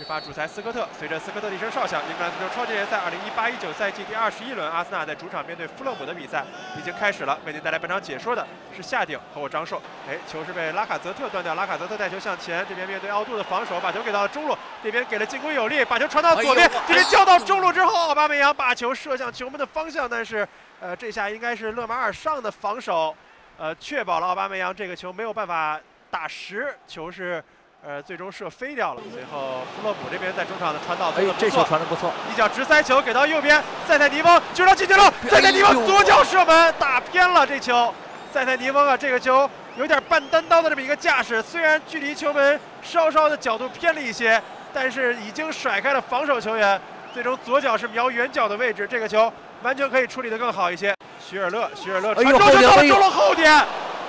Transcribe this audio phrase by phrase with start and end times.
[0.00, 2.98] 执法主裁斯科特，随着斯科特的一声哨响，英格兰足球超级联赛
[3.36, 6.42] 2018-19赛季第二十一轮，阿森纳在主场面对富勒姆的比赛
[6.78, 7.38] 已经开始了。
[7.44, 9.78] 为您带来本场解说的是夏鼎和我张硕。
[10.08, 20.48] 哎，球是被拉卡泽特断掉，拉卡泽特带球向前，这边面对奥杜的防守，把球给到了中路，这边给了进攻有力，把球传到左边，这边交到中路之后，奥巴梅扬把球射向球门的方向，但是，
[20.80, 23.14] 呃，这下应该是勒马尔上的防守，
[23.58, 25.78] 呃，确保了奥巴梅扬这个球没有办法
[26.10, 27.44] 打实，球是。
[27.82, 29.00] 呃，最终射飞掉了。
[29.10, 35.12] 最后，弗洛普这边在中场的传导，哎，这球传的不错，一脚直塞球给到右边，塞塞尼翁就让进球了。
[35.30, 37.92] 塞塞尼翁左脚射门打偏了这球。
[38.32, 44.40] 塞塞尼翁啊，这个球有点半单刀的这么一个架势，虽然距离球门稍稍的角度偏了一些，
[44.74, 46.78] 但是已经甩开了防守球员。
[47.14, 50.94] 最终左脚是瞄远角的位置，这个球完全可以处理的更好一些。
[51.18, 53.64] 徐尔勒，徐尔勒传中球到了中路后点，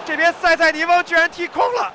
[0.05, 1.91] 这边塞塞尼翁居然踢空了。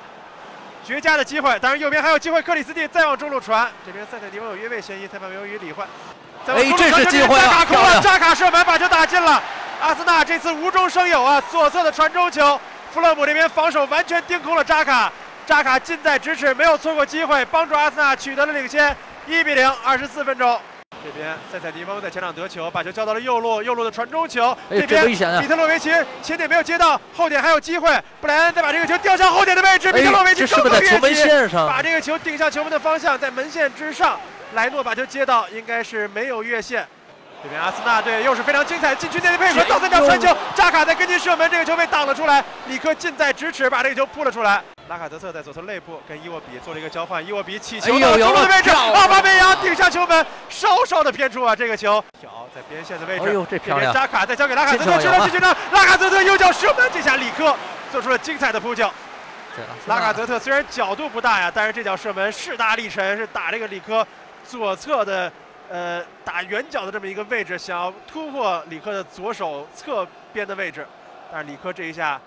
[0.87, 2.41] 绝佳的机会，当然右边还有机会。
[2.41, 5.83] 克里斯蒂再往中路传，这边塞特迪翁有越位嫌疑，裁判没有予以理会。
[6.45, 7.49] 哎，这是机会啊！
[7.49, 9.43] 扎卡空了，扎卡射门把球打进了。
[9.81, 12.57] 阿森纳这次无中生有啊，左侧的传中球，
[12.93, 15.11] 弗洛姆这边防守完全盯空了扎卡，
[15.45, 18.95] 扎卡近在咫尺，没有错过机会，帮助阿森纳取得了领先，
[19.25, 19.69] 一比零。
[19.83, 20.57] 二十四分钟。
[21.03, 24.55] 这边塞塞迪翁在前场得球，把球交到了右路，右路的传中球。
[24.69, 27.89] 这边比特洛维奇前点没有接到，后点还有机会。
[28.19, 31.67] 布莱恩再把这个球吊向后点的位置，比特洛维奇是不是在球门线上？
[31.67, 34.19] 把这个球顶向球门的方向，在门线之上。
[34.53, 36.85] 莱诺把球接到，应该是没有越线。
[37.43, 42.43] 这边阿森纳队又是非常精彩禁区内的配合，倒三角传球，扎卡在跟进射门，这个球被挡了出来。
[42.67, 44.61] 里克近在咫尺，把这个球扑了出来。
[44.87, 53.27] 拉卡泽特在左侧内部跟伊沃比做了一个交换，伊沃比起球到中路的位置，奥巴梅扬顶下球门，稍稍的偏出啊，这个球挑在边线的位置。
[53.27, 53.93] 哎呦，这漂亮！
[53.93, 55.53] 扎卡再交给拉卡泽特，直了进去呢。
[55.73, 57.53] 拉卡泽特右脚射门，这下里克
[57.91, 58.89] 做出了精彩的扑救。
[59.87, 64.07] 拉卡泽特虽然角度不大呀，但是这脚射门势大力沉，是打这个里克
[64.47, 65.29] 左侧的，
[65.69, 70.87] 呃，打远角的这么一个位置，想要突破里克的左手侧边的位置，
[71.29, 72.17] 但是里克这一下。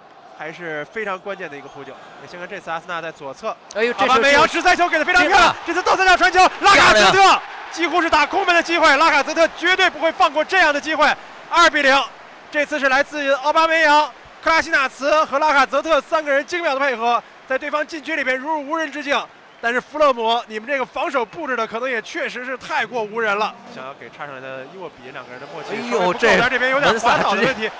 [0.41, 1.93] 还是非常关键的一个扑救。
[2.23, 5.55] 也先看这次阿森纳在左侧，哎呦，这把梅扬直塞球给的非常漂亮。
[5.67, 11.15] 这次倒三角传球，拉卡泽特几乎是打空门的机会，拉卡泽特绝对不会放过这样的机会。
[11.51, 12.03] 二比零，
[12.51, 14.11] 这次是来自奥巴梅扬、
[14.43, 19.23] 克拉西纳茨和拉卡泽特三个人精妙的配合，在对方禁区里边如入无人之境。
[19.61, 23.55] 但是弗勒姆，你们这个防守布置的可能也确实是太过无人了。
[23.75, 27.71] 想要给插上来的伊沃比两个人的默契，哎呦，这这边有点滑倒的问题。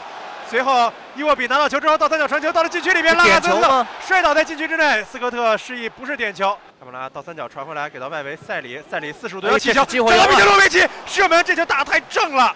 [0.51, 5.01] 随后，伊沃比拿到球之后，倒三角传球到了禁区里面，拉卡泽特摔倒在禁区之内。
[5.05, 6.59] 斯科特示意不是点球。
[6.81, 10.13] 卡马拉倒三角传回来，给到外围塞里，塞里四十五度要起球，机会。
[10.13, 12.53] 米特洛维奇射门，这球打太正了。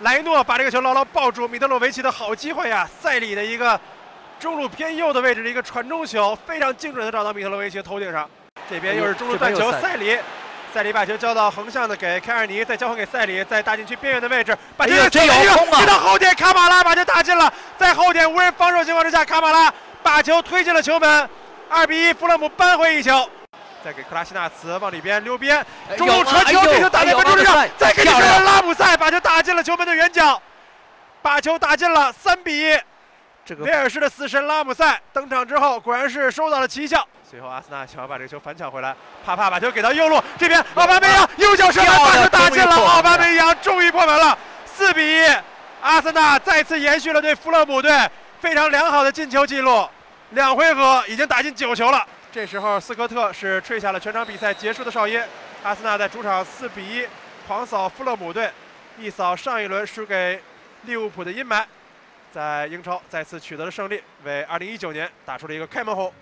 [0.00, 2.86] 莱诺把这个球牢牢抱住，米特洛维奇的好机会呀！
[3.00, 3.80] 塞里的一个
[4.38, 8.28] 中路偏右的位置的一个传中球，非常精准的找到米特洛维奇的头顶上。
[8.68, 10.18] 这边又是中路断球，塞里。
[10.72, 15.26] 塞里把球交到横向的给凯尔尼，再交还给塞里，在大禁区边缘的位置，把球给接
[15.86, 19.72] 到后点，卡马拉把球打进了，在后点无人防守情况之下，卡马拉
[20.02, 21.28] 把球推进了球门，
[21.68, 23.28] 二比一，弗勒姆扳回一球，
[23.84, 25.64] 再给克拉西纳茨往里边溜边，
[25.98, 30.40] 中路传球，这球打在门柱上，再给球员拉姆塞把球打进了球门的远角，
[31.20, 32.78] 把球打进了，三比一。
[33.44, 37.06] 这个威尔士的死神拉姆塞登场之后，果然是收到了奇效。
[37.28, 45.24] 随后阿森纳想要把这个球反抢回来，帕帕把球给到右路，这边奥巴梅扬右脚射门把球打进了，奥巴梅扬终于破门了，四比一，
[45.80, 47.90] 阿森纳再次延续了对富勒姆队
[48.40, 49.88] 非常良好的进球记录，
[50.30, 52.06] 两回合已经打进九球了。
[52.32, 55.20] 这时候斯科特是吹下了全场比赛结束的哨音，
[55.64, 57.06] 阿森纳在主场四比一
[57.46, 58.50] 狂扫富勒姆队，
[58.98, 60.40] 一扫上一轮输给
[60.82, 61.64] 利物浦的阴霾。
[62.32, 66.12] 在英超再次取得了胜利，为2019年打出了一个开门红。